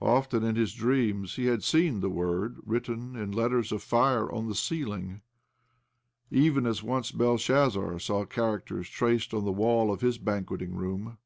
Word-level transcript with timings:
Often 0.00 0.44
in 0.44 0.56
his 0.56 0.72
dreams 0.72 1.36
had 1.36 1.56
he 1.58 1.60
seen 1.60 2.00
the 2.00 2.08
word 2.08 2.56
written 2.64 3.16
in 3.16 3.32
letters 3.32 3.70
of 3.70 3.82
fire 3.82 4.32
on 4.32 4.48
the 4.48 4.54
ceiling, 4.54 5.20
even 6.30 6.64
as 6.64 6.82
once 6.82 7.10
Belshazzar 7.12 7.98
saw 7.98 8.24
characters 8.24 8.88
traced 8.88 9.34
on 9.34 9.44
the 9.44 9.52
wall 9.52 9.92
of 9.92 10.00
his 10.00 10.16
banqueting 10.16 10.74
room. 10.74 11.18